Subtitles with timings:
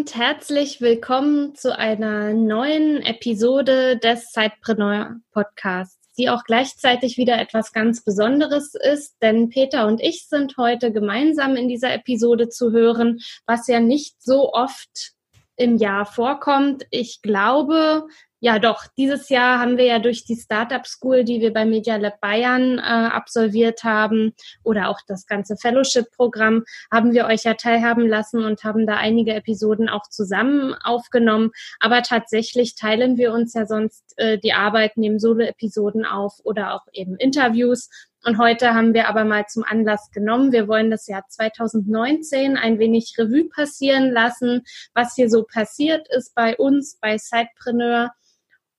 [0.00, 7.74] Und herzlich willkommen zu einer neuen Episode des Zeitpreneur Podcasts, die auch gleichzeitig wieder etwas
[7.74, 13.20] ganz Besonderes ist, denn Peter und ich sind heute gemeinsam in dieser Episode zu hören,
[13.44, 15.12] was ja nicht so oft
[15.56, 16.86] im Jahr vorkommt.
[16.90, 18.06] Ich glaube,
[18.42, 18.86] ja, doch.
[18.96, 22.78] Dieses Jahr haben wir ja durch die Startup School, die wir bei Media Lab Bayern
[22.78, 24.32] äh, absolviert haben,
[24.64, 29.34] oder auch das ganze Fellowship-Programm, haben wir euch ja teilhaben lassen und haben da einige
[29.34, 31.50] Episoden auch zusammen aufgenommen.
[31.80, 36.86] Aber tatsächlich teilen wir uns ja sonst äh, die Arbeit neben Solo-Episoden auf oder auch
[36.94, 37.90] eben Interviews.
[38.24, 40.50] Und heute haben wir aber mal zum Anlass genommen.
[40.52, 44.62] Wir wollen das Jahr 2019 ein wenig Revue passieren lassen,
[44.94, 48.10] was hier so passiert ist bei uns, bei Sidepreneur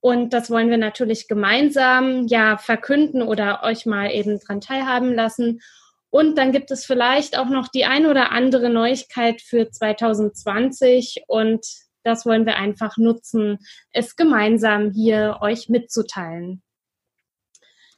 [0.02, 5.62] und das wollen wir natürlich gemeinsam ja verkünden oder euch mal eben dran teilhaben lassen.
[6.10, 11.66] Und dann gibt es vielleicht auch noch die ein oder andere Neuigkeit für 2020 und
[12.04, 13.60] das wollen wir einfach nutzen,
[13.94, 16.64] es gemeinsam hier euch mitzuteilen.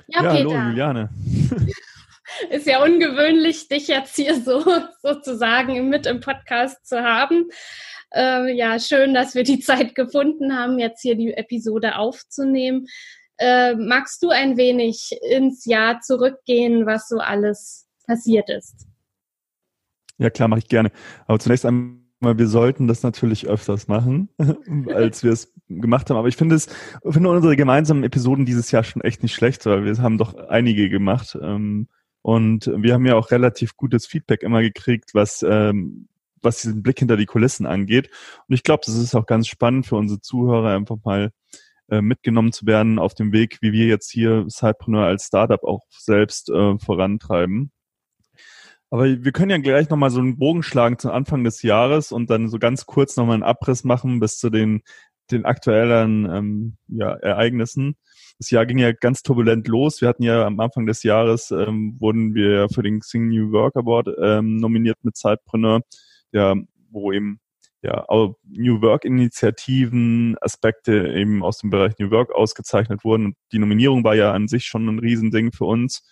[0.08, 0.50] Ja, ja Peter.
[0.50, 1.10] hallo Juliane.
[2.50, 4.64] Ist ja ungewöhnlich, dich jetzt hier so
[5.02, 7.50] sozusagen mit im Podcast zu haben.
[8.14, 12.88] Äh, ja, schön, dass wir die Zeit gefunden haben, jetzt hier die Episode aufzunehmen.
[13.38, 18.88] Äh, magst du ein wenig ins Jahr zurückgehen, was so alles passiert ist?
[20.20, 20.92] Ja, klar, mache ich gerne.
[21.26, 24.30] Aber zunächst einmal wir sollten das natürlich öfters machen,
[24.94, 26.18] als wir es gemacht haben.
[26.18, 26.68] Aber ich finde es,
[27.10, 30.90] finde unsere gemeinsamen Episoden dieses Jahr schon echt nicht schlecht, weil wir haben doch einige
[30.90, 31.38] gemacht.
[31.42, 31.90] Ähm,
[32.24, 36.08] und wir haben ja auch relativ gutes Feedback immer gekriegt, was ähm,
[36.44, 38.10] was diesen Blick hinter die Kulissen angeht.
[38.48, 41.32] Und ich glaube, das ist auch ganz spannend für unsere Zuhörer, einfach mal
[41.90, 45.82] äh, mitgenommen zu werden auf dem Weg, wie wir jetzt hier Sidepreneur als Startup auch
[45.90, 47.72] selbst äh, vorantreiben.
[48.90, 52.30] Aber wir können ja gleich nochmal so einen Bogen schlagen zum Anfang des Jahres und
[52.30, 54.84] dann so ganz kurz nochmal einen Abriss machen bis zu den,
[55.32, 57.96] den aktuellen ähm, ja, Ereignissen.
[58.40, 60.02] Das Jahr ging ja ganz turbulent los.
[60.02, 63.76] Wir hatten ja am Anfang des Jahres, ähm, wurden wir für den Sing New Work
[63.76, 65.82] Award ähm, nominiert mit Zeitpreneur
[66.34, 66.56] ja,
[66.92, 67.40] wo eben
[67.82, 68.06] ja,
[68.44, 73.28] New Work-Initiativen, Aspekte eben aus dem Bereich New Work ausgezeichnet wurden.
[73.28, 76.04] Und die Nominierung war ja an sich schon ein Riesending für uns.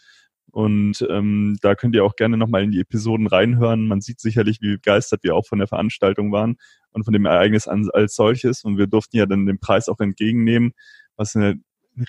[0.51, 3.87] Und ähm, da könnt ihr auch gerne nochmal in die Episoden reinhören.
[3.87, 6.57] Man sieht sicherlich, wie begeistert wir auch von der Veranstaltung waren
[6.91, 8.65] und von dem Ereignis als solches.
[8.65, 10.73] Und wir durften ja dann den Preis auch entgegennehmen,
[11.15, 11.55] was eine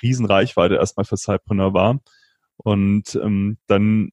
[0.02, 2.00] Riesenreichweite erstmal für Cypreneur war.
[2.56, 4.10] Und ähm, dann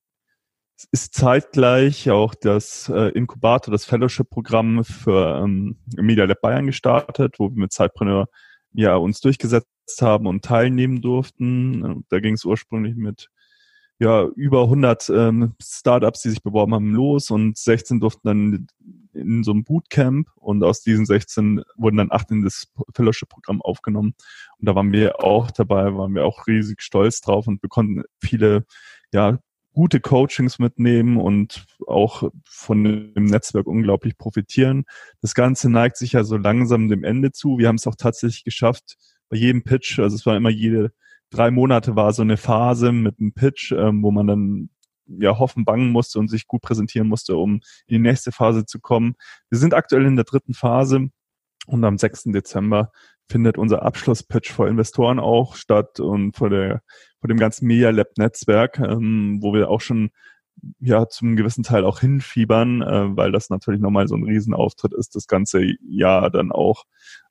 [0.91, 7.49] ist zeitgleich auch das äh, Inkubator, das Fellowship-Programm für ähm, Media Lab Bayern gestartet, wo
[7.49, 8.27] wir mit Zeitpreneur
[8.71, 9.67] ja uns durchgesetzt
[10.01, 12.05] haben und teilnehmen durften.
[12.09, 13.29] Da ging es ursprünglich mit
[13.99, 18.67] ja über 100 ähm, Startups, die sich beworben haben, los und 16 durften dann
[19.13, 24.13] in so einem Bootcamp und aus diesen 16 wurden dann acht in das Fellowship-Programm aufgenommen
[24.57, 28.03] und da waren wir auch dabei, waren wir auch riesig stolz drauf und wir konnten
[28.21, 28.65] viele
[29.11, 29.39] ja
[29.73, 34.85] gute Coachings mitnehmen und auch von dem Netzwerk unglaublich profitieren.
[35.21, 37.57] Das Ganze neigt sich ja so langsam dem Ende zu.
[37.57, 38.97] Wir haben es auch tatsächlich geschafft,
[39.29, 40.91] bei jedem Pitch, also es war immer jede
[41.29, 44.69] drei Monate war so eine Phase mit einem Pitch, ähm, wo man dann
[45.07, 47.55] ja hoffen, bangen musste und sich gut präsentieren musste, um
[47.87, 49.15] in die nächste Phase zu kommen.
[49.49, 51.09] Wir sind aktuell in der dritten Phase
[51.65, 52.25] und am 6.
[52.25, 52.91] Dezember
[53.27, 56.81] findet unser Abschlusspitch vor Investoren auch statt und vor der
[57.19, 60.11] vor dem ganzen Media Lab Netzwerk, ähm, wo wir auch schon
[60.79, 65.15] ja zum gewissen Teil auch hinfiebern, äh, weil das natürlich nochmal so ein Riesenauftritt ist,
[65.15, 66.85] das ganze Jahr dann auch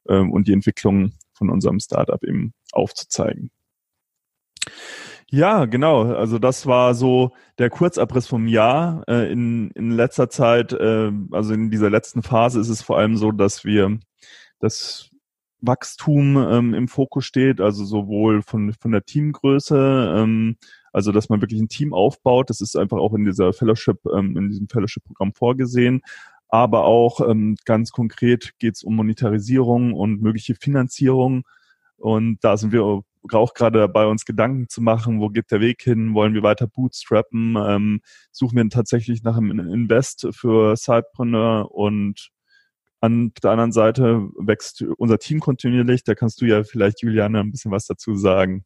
[0.09, 3.51] ähm, und die Entwicklung von unserem Startup eben aufzuzeigen.
[5.31, 6.05] Ja, genau.
[6.15, 9.05] Also das war so der Kurzabriss vom Jahr.
[9.09, 13.17] Äh, in, in letzter Zeit, äh, also in dieser letzten Phase ist es vor allem
[13.17, 13.99] so, dass wir
[14.61, 15.11] das
[15.61, 20.57] Wachstum ähm, im Fokus steht, also sowohl von, von der Teamgröße, ähm,
[20.93, 24.37] also dass man wirklich ein Team aufbaut, das ist einfach auch in dieser Fellowship, ähm,
[24.37, 26.03] in diesem Fellowship-Programm vorgesehen.
[26.49, 31.45] Aber auch ähm, ganz konkret geht es um Monetarisierung und mögliche Finanzierung.
[31.99, 35.83] Und da sind wir auch gerade dabei, uns Gedanken zu machen, wo geht der Weg
[35.83, 36.15] hin?
[36.15, 37.57] Wollen wir weiter bootstrappen?
[37.57, 38.01] Ähm,
[38.33, 42.31] suchen wir tatsächlich nach einem Invest für Sidepreneur und
[43.01, 46.03] An der anderen Seite wächst unser Team kontinuierlich.
[46.05, 48.65] Da kannst du ja vielleicht, Juliane, ein bisschen was dazu sagen.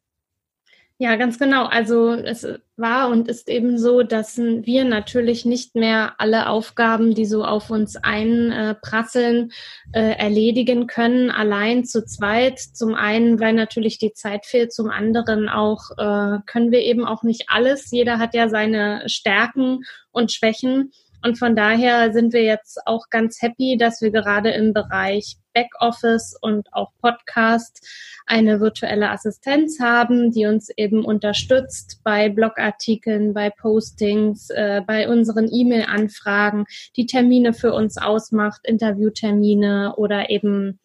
[0.99, 1.65] Ja, ganz genau.
[1.65, 2.47] Also es
[2.77, 7.71] war und ist eben so, dass wir natürlich nicht mehr alle Aufgaben, die so auf
[7.71, 9.51] uns einprasseln,
[9.91, 12.59] äh, erledigen können, allein zu zweit.
[12.59, 17.23] Zum einen, weil natürlich die Zeit fehlt, zum anderen auch äh, können wir eben auch
[17.23, 17.89] nicht alles.
[17.91, 19.79] Jeder hat ja seine Stärken
[20.11, 20.91] und Schwächen.
[21.23, 26.37] Und von daher sind wir jetzt auch ganz happy, dass wir gerade im Bereich Backoffice
[26.41, 27.85] und auch Podcast
[28.25, 35.47] eine virtuelle Assistenz haben, die uns eben unterstützt bei Blogartikeln, bei Postings, äh, bei unseren
[35.51, 36.65] E-Mail-Anfragen,
[36.95, 40.79] die Termine für uns ausmacht, Interviewtermine oder eben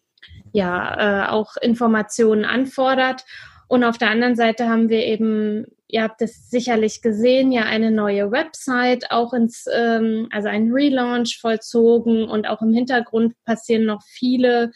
[0.51, 3.25] ja äh, auch Informationen anfordert.
[3.69, 7.91] Und auf der anderen Seite haben wir eben, ihr habt es sicherlich gesehen, ja eine
[7.91, 14.01] neue Website auch ins, ähm, also ein Relaunch vollzogen und auch im Hintergrund passieren noch
[14.01, 14.71] viele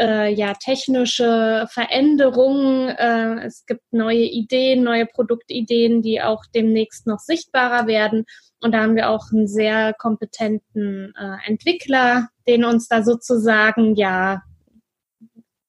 [0.00, 2.88] äh, ja technische Veränderungen.
[2.88, 8.24] Äh, es gibt neue Ideen, neue Produktideen, die auch demnächst noch sichtbarer werden.
[8.60, 14.42] Und da haben wir auch einen sehr kompetenten äh, Entwickler, den uns da sozusagen ja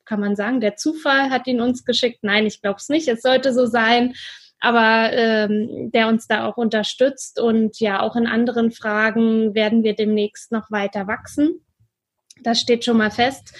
[0.05, 2.19] kann man sagen, der Zufall hat ihn uns geschickt.
[2.23, 3.07] Nein, ich glaube es nicht.
[3.07, 4.13] Es sollte so sein.
[4.59, 9.93] Aber ähm, der uns da auch unterstützt und ja, auch in anderen Fragen werden wir
[9.93, 11.65] demnächst noch weiter wachsen.
[12.43, 13.53] Das steht schon mal fest.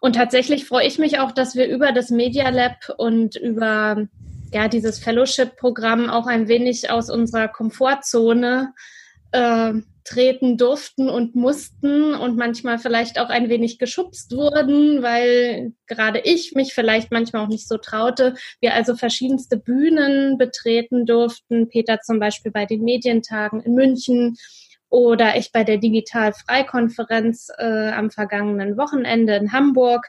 [0.00, 4.08] Und tatsächlich freue ich mich auch, dass wir über das Media Lab und über
[4.52, 8.72] ja, dieses Fellowship-Programm auch ein wenig aus unserer Komfortzone
[9.32, 9.74] äh,
[10.08, 16.52] treten durften und mussten und manchmal vielleicht auch ein wenig geschubst wurden, weil gerade ich
[16.54, 18.34] mich vielleicht manchmal auch nicht so traute.
[18.60, 21.68] Wir also verschiedenste Bühnen betreten durften.
[21.68, 24.36] Peter zum Beispiel bei den Medientagen in München
[24.88, 30.06] oder ich bei der Digital-Freikonferenz äh, am vergangenen Wochenende in Hamburg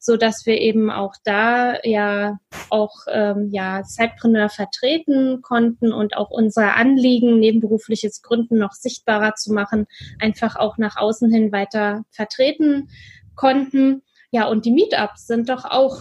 [0.00, 2.38] so dass wir eben auch da ja
[2.70, 9.52] auch ähm, ja Zeitpreneur vertreten konnten und auch unser Anliegen, nebenberufliches Gründen noch sichtbarer zu
[9.52, 9.86] machen,
[10.18, 12.88] einfach auch nach außen hin weiter vertreten
[13.34, 14.02] konnten.
[14.30, 15.98] Ja, und die Meetups sind doch auch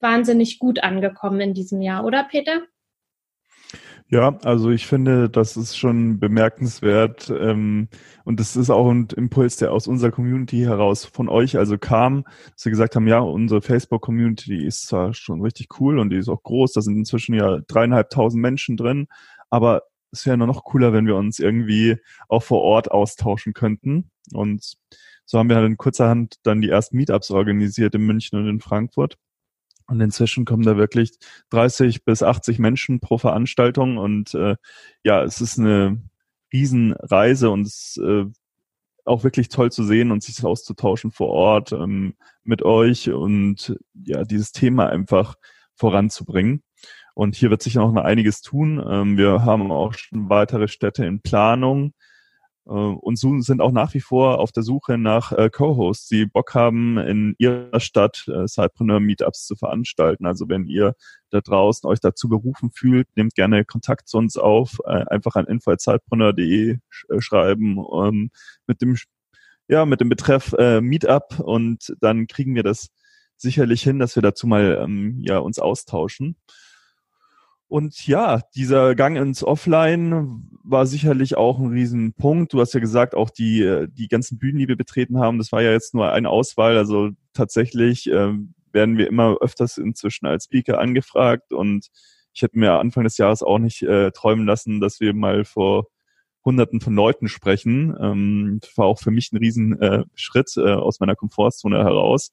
[0.00, 2.62] wahnsinnig gut angekommen in diesem Jahr, oder Peter?
[4.10, 7.88] Ja, also ich finde, das ist schon bemerkenswert ähm,
[8.24, 12.24] und das ist auch ein Impuls, der aus unserer Community heraus von euch also kam,
[12.54, 16.30] dass wir gesagt haben, ja, unsere Facebook-Community ist zwar schon richtig cool und die ist
[16.30, 19.08] auch groß, da sind inzwischen ja dreieinhalbtausend Menschen drin,
[19.50, 21.96] aber es wäre noch cooler, wenn wir uns irgendwie
[22.28, 24.78] auch vor Ort austauschen könnten und
[25.26, 28.60] so haben wir halt in kurzerhand dann die ersten Meetups organisiert in München und in
[28.60, 29.18] Frankfurt.
[29.88, 31.12] Und inzwischen kommen da wirklich
[31.50, 34.56] 30 bis 80 Menschen pro Veranstaltung und äh,
[35.02, 36.02] ja, es ist eine
[36.52, 38.26] Riesenreise und es äh,
[39.06, 42.14] auch wirklich toll zu sehen und sich auszutauschen vor Ort ähm,
[42.44, 45.36] mit euch und ja, dieses Thema einfach
[45.74, 46.62] voranzubringen.
[47.14, 48.84] Und hier wird sich noch einiges tun.
[48.86, 51.94] Ähm, wir haben auch schon weitere Städte in Planung.
[52.68, 56.54] Äh, und sind auch nach wie vor auf der Suche nach äh, Co-Hosts, die Bock
[56.54, 60.26] haben, in ihrer Stadt äh, Sidepreneur-Meetups zu veranstalten.
[60.26, 60.94] Also wenn ihr
[61.30, 65.46] da draußen euch dazu berufen fühlt, nehmt gerne Kontakt zu uns auf, äh, einfach an
[65.46, 68.30] info.sidepreneur.de sch äh, schreiben ähm,
[68.66, 68.96] mit dem
[69.68, 72.88] ja mit dem Betreff äh, Meetup und dann kriegen wir das
[73.36, 76.36] sicherlich hin, dass wir dazu mal ähm, ja uns austauschen.
[77.68, 82.54] Und ja, dieser Gang ins Offline war sicherlich auch ein Riesenpunkt.
[82.54, 85.52] Du hast ja gesagt, auch die, äh, die ganzen Bühnen, die wir betreten haben, das
[85.52, 86.78] war ja jetzt nur eine Auswahl.
[86.78, 88.32] Also tatsächlich äh,
[88.72, 91.52] werden wir immer öfters inzwischen als Speaker angefragt.
[91.52, 91.88] Und
[92.32, 95.88] ich hätte mir Anfang des Jahres auch nicht äh, träumen lassen, dass wir mal vor
[96.46, 97.94] Hunderten von Leuten sprechen.
[98.00, 102.32] Ähm, war auch für mich ein Riesenschritt äh, äh, aus meiner Komfortzone heraus.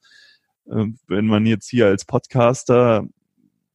[0.70, 3.06] Äh, wenn man jetzt hier als Podcaster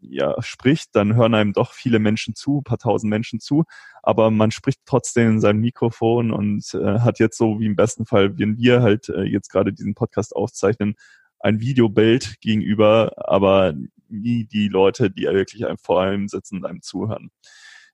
[0.01, 3.65] ja, spricht, dann hören einem doch viele Menschen zu, paar tausend Menschen zu,
[4.03, 8.07] aber man spricht trotzdem in seinem Mikrofon und äh, hat jetzt so wie im besten
[8.07, 10.95] Fall, wenn wir halt äh, jetzt gerade diesen Podcast aufzeichnen,
[11.39, 13.75] ein Videobild gegenüber, aber
[14.09, 17.31] nie die Leute, die wirklich einem vor allem sitzen und einem zuhören.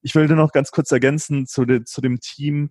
[0.03, 2.71] Ich will noch ganz kurz ergänzen zu, de, zu dem Team.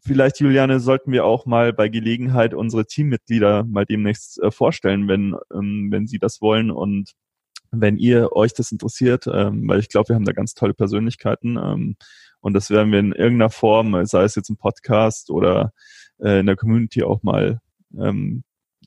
[0.00, 5.34] Vielleicht, Juliane, sollten wir auch mal bei Gelegenheit unsere Teammitglieder mal demnächst äh, vorstellen, wenn,
[5.52, 7.12] ähm, wenn sie das wollen und
[7.76, 11.56] wenn ihr euch das interessiert, ähm, weil ich glaube, wir haben da ganz tolle Persönlichkeiten
[11.56, 11.96] ähm,
[12.40, 15.72] und das werden wir in irgendeiner Form, sei es jetzt im Podcast oder
[16.18, 17.60] äh, in der Community auch mal
[17.98, 18.44] ähm,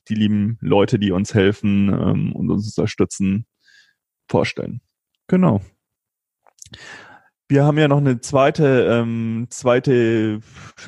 [0.08, 3.46] die lieben Leute, die uns helfen ähm, und uns unterstützen,
[4.28, 4.80] vorstellen.
[5.26, 5.60] Genau.
[7.48, 10.40] Wir haben ja noch eine zweite, ähm, zweite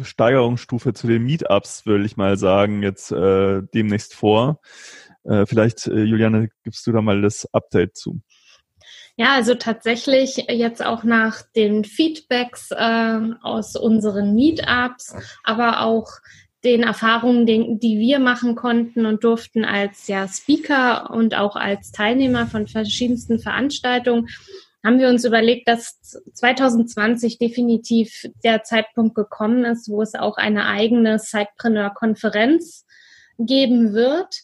[0.02, 4.60] Steigerungsstufe zu den Meetups, würde ich mal sagen, jetzt äh, demnächst vor.
[5.24, 8.20] Äh, vielleicht, äh, Juliane, gibst du da mal das Update zu.
[9.16, 16.08] Ja, also tatsächlich jetzt auch nach den Feedbacks äh, aus unseren Meetups, aber auch
[16.64, 21.90] den Erfahrungen, die, die wir machen konnten und durften als ja Speaker und auch als
[21.90, 24.28] Teilnehmer von verschiedensten Veranstaltungen,
[24.84, 26.00] haben wir uns überlegt, dass
[26.32, 32.86] 2020 definitiv der Zeitpunkt gekommen ist, wo es auch eine eigene Sidepreneur-Konferenz
[33.38, 34.40] geben wird.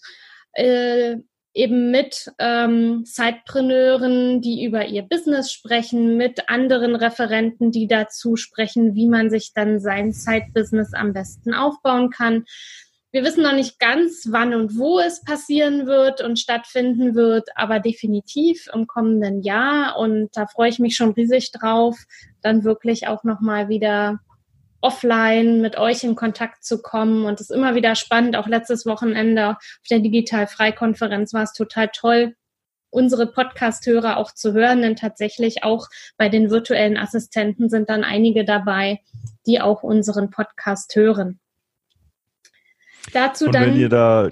[0.57, 1.17] Äh,
[1.57, 8.95] eben mit ähm, Sidepreneuren, die über ihr Business sprechen, mit anderen Referenten, die dazu sprechen,
[8.95, 12.45] wie man sich dann sein Side-Business am besten aufbauen kann.
[13.11, 17.81] Wir wissen noch nicht ganz, wann und wo es passieren wird und stattfinden wird, aber
[17.81, 19.99] definitiv im kommenden Jahr.
[19.99, 21.97] Und da freue ich mich schon riesig drauf,
[22.43, 24.21] dann wirklich auch nochmal wieder
[24.87, 27.25] offline mit euch in Kontakt zu kommen.
[27.25, 28.37] Und es ist immer wieder spannend.
[28.37, 32.37] Auch letztes Wochenende auf der Digital Freikonferenz war es total toll,
[32.91, 38.45] unsere Podcast-Hörer auch zu hören, denn tatsächlich auch bei den virtuellen Assistenten sind dann einige
[38.45, 39.01] dabei,
[39.47, 41.41] die auch unseren Podcast hören.
[43.13, 43.67] Dazu Und dann.
[43.67, 44.31] Wenn ihr da,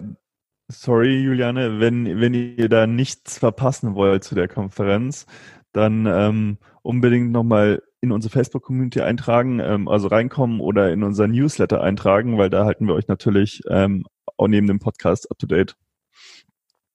[0.68, 5.26] sorry Juliane, wenn, wenn ihr da nichts verpassen wollt zu der Konferenz,
[5.72, 11.82] dann ähm, unbedingt nochmal in unsere Facebook-Community eintragen, ähm, also reinkommen oder in unser Newsletter
[11.82, 14.06] eintragen, weil da halten wir euch natürlich ähm,
[14.36, 15.74] auch neben dem Podcast up to date.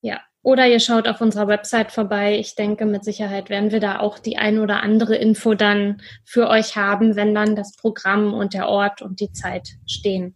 [0.00, 2.38] Ja, oder ihr schaut auf unserer Website vorbei.
[2.38, 6.48] Ich denke, mit Sicherheit werden wir da auch die ein oder andere Info dann für
[6.48, 10.34] euch haben, wenn dann das Programm und der Ort und die Zeit stehen.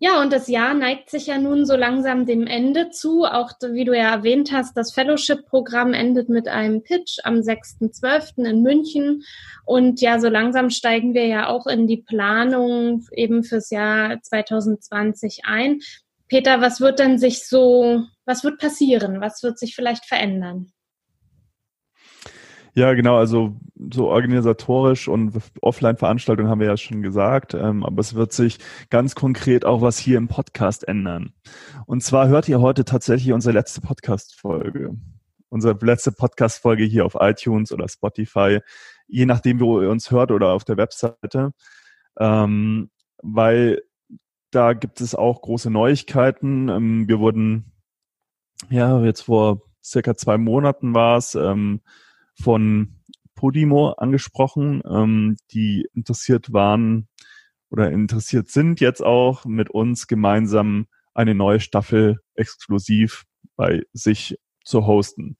[0.00, 3.24] Ja, und das Jahr neigt sich ja nun so langsam dem Ende zu.
[3.24, 8.44] Auch wie du ja erwähnt hast, das Fellowship-Programm endet mit einem Pitch am 6.12.
[8.44, 9.22] in München.
[9.64, 15.42] Und ja, so langsam steigen wir ja auch in die Planung eben fürs Jahr 2020
[15.44, 15.80] ein.
[16.28, 19.20] Peter, was wird denn sich so, was wird passieren?
[19.20, 20.73] Was wird sich vielleicht verändern?
[22.76, 23.54] Ja, genau, also
[23.92, 28.58] so organisatorisch und Offline-Veranstaltungen haben wir ja schon gesagt, ähm, aber es wird sich
[28.90, 31.34] ganz konkret auch was hier im Podcast ändern.
[31.86, 34.96] Und zwar hört ihr heute tatsächlich unsere letzte Podcast-Folge.
[35.50, 38.58] Unsere letzte Podcast-Folge hier auf iTunes oder Spotify,
[39.06, 41.52] je nachdem, wo ihr uns hört oder auf der Webseite.
[42.18, 42.90] Ähm,
[43.22, 43.82] weil
[44.50, 46.68] da gibt es auch große Neuigkeiten.
[46.68, 47.72] Ähm, wir wurden,
[48.68, 51.80] ja, jetzt vor circa zwei Monaten war es, ähm,
[52.40, 53.00] von
[53.34, 57.08] Podimo angesprochen, ähm, die interessiert waren
[57.70, 63.24] oder interessiert sind jetzt auch mit uns gemeinsam eine neue Staffel exklusiv
[63.56, 65.36] bei sich zu hosten.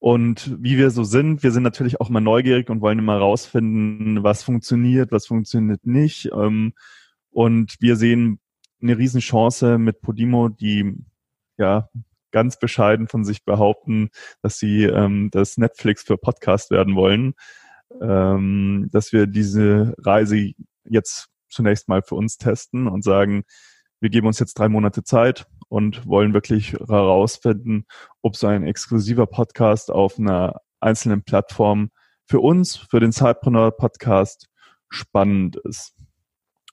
[0.00, 4.22] Und wie wir so sind, wir sind natürlich auch mal neugierig und wollen immer rausfinden,
[4.22, 6.30] was funktioniert, was funktioniert nicht.
[6.32, 6.74] Ähm,
[7.30, 8.38] und wir sehen
[8.80, 10.94] eine Riesenchance mit Podimo, die
[11.56, 11.88] ja
[12.30, 14.10] ganz bescheiden von sich behaupten,
[14.42, 17.34] dass sie ähm, das Netflix für Podcast werden wollen,
[18.00, 20.52] ähm, dass wir diese Reise
[20.84, 23.44] jetzt zunächst mal für uns testen und sagen,
[24.00, 27.84] wir geben uns jetzt drei Monate Zeit und wollen wirklich herausfinden,
[28.22, 31.90] ob so ein exklusiver Podcast auf einer einzelnen Plattform
[32.26, 34.48] für uns, für den Cypreneur Podcast
[34.88, 35.97] spannend ist.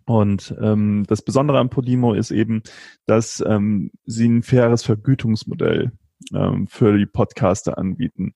[0.06, 2.62] Und ähm, das Besondere an Podimo ist eben,
[3.06, 5.92] dass ähm, sie ein faires Vergütungsmodell
[6.34, 8.36] ähm, für die Podcaster anbieten.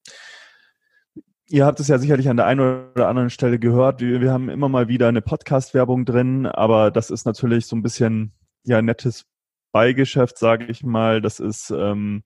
[1.48, 4.02] Ihr habt es ja sicherlich an der einen oder anderen Stelle gehört.
[4.02, 7.82] Wir, wir haben immer mal wieder eine Podcast-Werbung drin, aber das ist natürlich so ein
[7.82, 8.34] bisschen
[8.64, 9.26] ja nettes
[9.72, 11.22] Beigeschäft, sage ich mal.
[11.22, 12.24] Das ist ähm,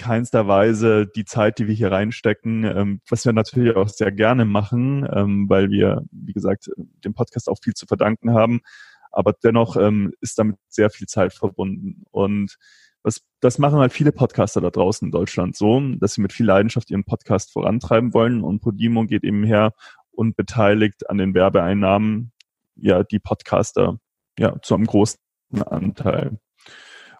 [0.00, 4.46] keinster Weise die Zeit, die wir hier reinstecken, ähm, was wir natürlich auch sehr gerne
[4.46, 6.70] machen, ähm, weil wir, wie gesagt,
[7.04, 8.60] dem Podcast auch viel zu verdanken haben.
[9.12, 12.04] Aber dennoch ähm, ist damit sehr viel Zeit verbunden.
[12.10, 12.56] Und
[13.02, 16.46] was, das machen halt viele Podcaster da draußen in Deutschland so, dass sie mit viel
[16.46, 18.42] Leidenschaft ihren Podcast vorantreiben wollen.
[18.42, 19.72] Und Podimo geht eben her
[20.12, 22.32] und beteiligt an den Werbeeinnahmen
[22.76, 23.98] ja die Podcaster
[24.38, 25.18] ja zu einem großen
[25.66, 26.38] Anteil.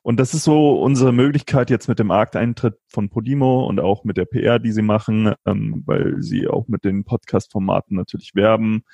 [0.02, 4.16] Und das ist so unsere Möglichkeit jetzt mit dem Markteintritt von Podimo und auch mit
[4.16, 8.84] der PR, die sie machen, ähm, weil sie auch mit den Podcast-Formaten natürlich werben,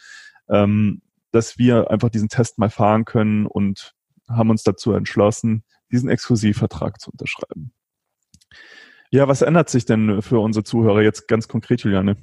[0.48, 3.94] ähm, dass wir einfach diesen Test mal fahren können und
[4.28, 7.72] haben uns dazu entschlossen, diesen Exklusivvertrag zu unterschreiben.
[9.10, 12.16] Ja, was ändert sich denn für unsere Zuhörer jetzt ganz konkret, Juliane?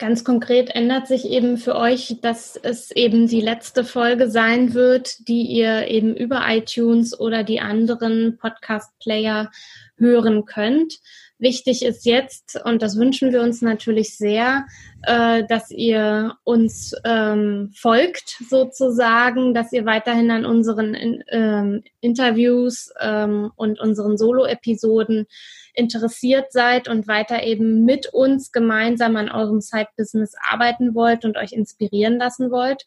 [0.00, 5.28] Ganz konkret ändert sich eben für euch, dass es eben die letzte Folge sein wird,
[5.28, 9.50] die ihr eben über iTunes oder die anderen Podcast-Player
[9.98, 11.00] hören könnt.
[11.40, 14.66] Wichtig ist jetzt, und das wünschen wir uns natürlich sehr,
[15.04, 20.94] äh, dass ihr uns ähm, folgt sozusagen, dass ihr weiterhin an unseren
[21.30, 25.26] ähm, Interviews ähm, und unseren Solo-Episoden
[25.72, 31.52] interessiert seid und weiter eben mit uns gemeinsam an eurem Side-Business arbeiten wollt und euch
[31.52, 32.84] inspirieren lassen wollt.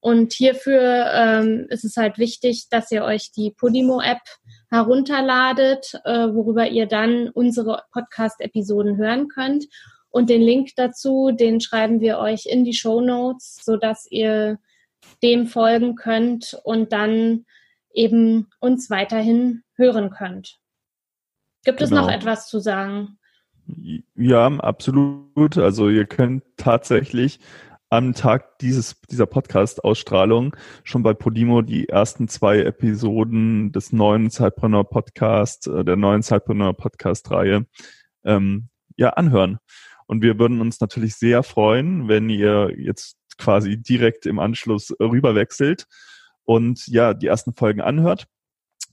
[0.00, 4.20] Und hierfür ähm, ist es halt wichtig, dass ihr euch die Podimo-App
[4.70, 9.66] herunterladet, äh, worüber ihr dann unsere Podcast-Episoden hören könnt.
[10.10, 14.58] Und den Link dazu, den schreiben wir euch in die Show Notes, sodass ihr
[15.22, 17.44] dem folgen könnt und dann
[17.92, 20.58] eben uns weiterhin hören könnt.
[21.64, 21.84] Gibt genau.
[21.84, 22.16] es noch genau.
[22.16, 23.18] etwas zu sagen?
[24.14, 25.58] Ja, absolut.
[25.58, 27.40] Also ihr könnt tatsächlich
[27.88, 34.84] am Tag dieses, dieser Podcast-Ausstrahlung schon bei Podimo die ersten zwei Episoden des neuen Zeitpreneur
[34.84, 37.66] Podcast, äh, der neuen Zeitpreneur Podcast-Reihe,
[38.24, 39.58] ähm, ja, anhören.
[40.06, 45.86] Und wir würden uns natürlich sehr freuen, wenn ihr jetzt quasi direkt im Anschluss rüberwechselt
[46.44, 48.26] und ja, die ersten Folgen anhört.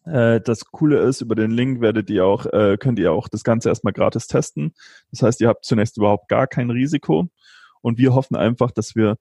[0.05, 3.43] Äh, das Coole ist, über den Link werdet ihr auch, äh, könnt ihr auch das
[3.43, 4.73] Ganze erstmal gratis testen.
[5.11, 7.29] Das heißt, ihr habt zunächst überhaupt gar kein Risiko
[7.83, 9.17] und wir hoffen einfach, dass wir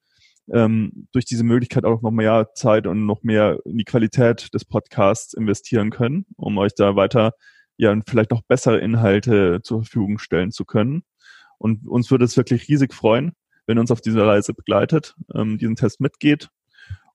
[0.52, 4.64] ähm, durch diese Möglichkeit auch noch mehr Zeit und noch mehr in die Qualität des
[4.64, 7.32] Podcasts investieren können, um euch da weiter
[7.76, 11.02] ja vielleicht noch bessere Inhalte zur Verfügung stellen zu können.
[11.58, 13.32] Und uns würde es wirklich riesig freuen,
[13.66, 16.48] wenn ihr uns auf dieser Reise begleitet, ähm, diesen Test mitgeht.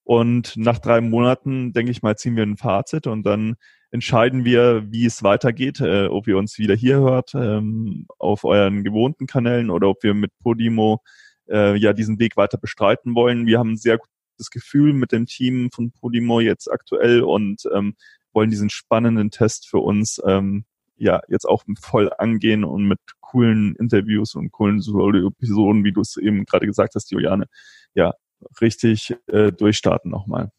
[0.04, 3.56] Und nach drei Monaten, denke ich mal, ziehen wir ein Fazit und dann
[3.92, 8.84] entscheiden wir, wie es weitergeht, äh, ob ihr uns wieder hier hört, ähm, auf euren
[8.84, 11.02] gewohnten Kanälen oder ob wir mit Podimo
[11.50, 13.46] äh, ja diesen Weg weiter bestreiten wollen.
[13.46, 17.96] Wir haben ein sehr gutes Gefühl mit dem Team von Podimo jetzt aktuell und ähm,
[18.34, 20.66] wollen diesen spannenden Test für uns ähm,
[20.98, 26.18] ja jetzt auch voll angehen und mit coolen Interviews und coolen Episoden, wie du es
[26.18, 27.46] eben gerade gesagt hast, Juliane,
[27.94, 28.14] ja,
[28.62, 30.52] richtig äh, durchstarten nochmal.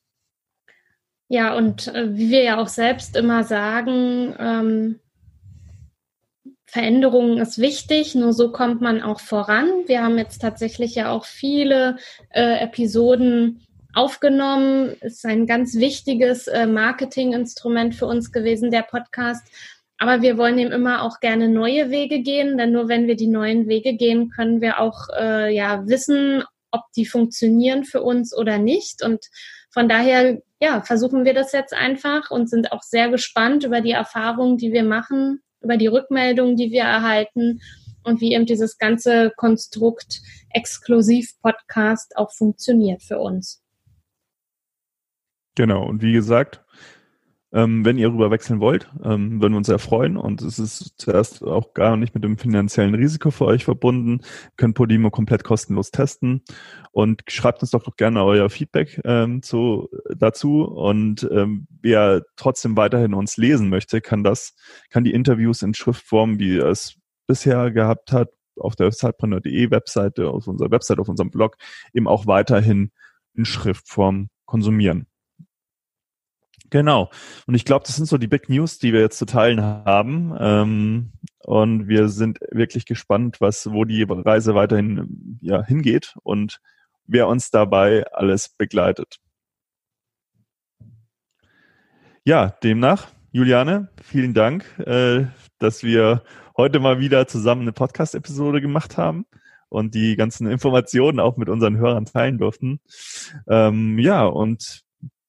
[1.28, 5.00] Ja, und äh, wie wir ja auch selbst immer sagen, ähm,
[6.70, 9.70] Veränderungen ist wichtig, nur so kommt man auch voran.
[9.86, 11.96] Wir haben jetzt tatsächlich ja auch viele
[12.28, 14.94] äh, Episoden aufgenommen.
[15.00, 19.48] Ist ein ganz wichtiges äh, Marketinginstrument für uns gewesen, der Podcast.
[19.96, 23.28] Aber wir wollen eben immer auch gerne neue Wege gehen, denn nur wenn wir die
[23.28, 28.58] neuen Wege gehen, können wir auch äh, ja wissen, ob die funktionieren für uns oder
[28.58, 29.02] nicht.
[29.02, 29.24] Und
[29.70, 33.92] von daher ja versuchen wir das jetzt einfach und sind auch sehr gespannt über die
[33.92, 37.60] Erfahrungen, die wir machen über die Rückmeldungen, die wir erhalten
[38.04, 43.62] und wie eben dieses ganze Konstrukt Exklusiv-Podcast auch funktioniert für uns.
[45.54, 46.64] Genau, und wie gesagt,
[47.52, 50.16] ähm, wenn ihr rüber wechseln wollt, ähm, würden wir uns sehr freuen.
[50.16, 54.20] Und es ist zuerst auch gar nicht mit dem finanziellen Risiko für euch verbunden.
[54.20, 56.42] Ihr könnt Podimo komplett kostenlos testen.
[56.92, 60.64] Und schreibt uns doch, doch gerne euer Feedback ähm, zu, dazu.
[60.64, 64.54] Und ähm, wer trotzdem weiterhin uns lesen möchte, kann das,
[64.90, 70.28] kann die Interviews in Schriftform, wie er es bisher gehabt hat, auf der zeitpreneur.de Webseite,
[70.28, 71.56] auf unserer Webseite, auf unserem Blog,
[71.94, 72.90] eben auch weiterhin
[73.34, 75.06] in Schriftform konsumieren.
[76.70, 77.10] Genau.
[77.46, 80.36] Und ich glaube, das sind so die Big News, die wir jetzt zu teilen haben.
[80.38, 81.12] Ähm,
[81.44, 86.60] und wir sind wirklich gespannt, was, wo die Reise weiterhin ja, hingeht und
[87.06, 89.18] wer uns dabei alles begleitet.
[92.24, 95.24] Ja, demnach, Juliane, vielen Dank, äh,
[95.58, 96.22] dass wir
[96.56, 99.24] heute mal wieder zusammen eine Podcast-Episode gemacht haben
[99.70, 102.80] und die ganzen Informationen auch mit unseren Hörern teilen durften.
[103.48, 104.82] Ähm, ja, und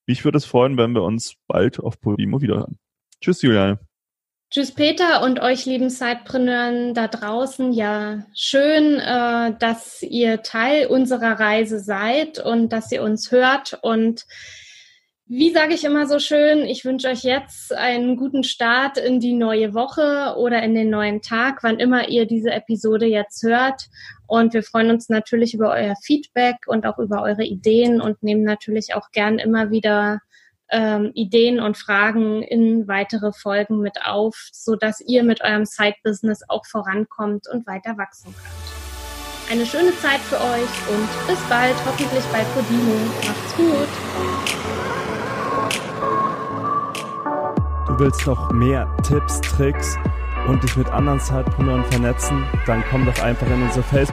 [0.10, 2.80] mich würde es freuen, wenn wir uns bald auf Podimo wiederhören.
[3.22, 3.78] Tschüss, Juliane.
[4.50, 7.72] Tschüss, Peter und euch lieben Sidepreneuren da draußen.
[7.74, 14.26] Ja, schön, äh, dass ihr Teil unserer Reise seid und dass ihr uns hört und
[15.32, 19.34] wie sage ich immer so schön, ich wünsche euch jetzt einen guten Start in die
[19.34, 23.90] neue Woche oder in den neuen Tag, wann immer ihr diese Episode jetzt hört.
[24.30, 28.44] Und wir freuen uns natürlich über euer Feedback und auch über eure Ideen und nehmen
[28.44, 30.20] natürlich auch gern immer wieder
[30.72, 36.44] ähm, Ideen und Fragen in weitere Folgen mit auf, so dass ihr mit eurem Side-Business
[36.48, 39.52] auch vorankommt und weiter wachsen könnt.
[39.52, 42.94] Eine schöne Zeit für euch und bis bald, hoffentlich bei Podimo.
[43.26, 43.90] Macht's gut!
[48.00, 49.98] willst noch mehr Tipps, Tricks
[50.48, 54.08] und dich mit anderen Zeitpreneuren vernetzen, dann komm doch einfach in unsere Facebook